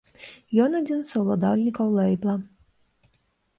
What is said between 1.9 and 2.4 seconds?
лэйбла.